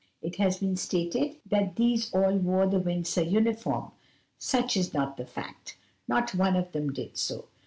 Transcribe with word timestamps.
It 0.23 0.37
has 0.37 0.57
been 0.57 0.77
stated 0.77 1.35
that 1.45 1.75
these 1.75 2.11
all 2.11 2.35
wore 2.37 2.65
the 2.65 2.79
Windsor 2.79 3.21
uniform; 3.21 3.91
such 4.39 4.75
is 4.75 4.95
not 4.95 5.15
the 5.15 5.27
fact; 5.27 5.77
not 6.07 6.33
one 6.33 6.55
of 6.55 6.71
them 6.71 6.91
did 6.91 7.19
so. 7.19 7.45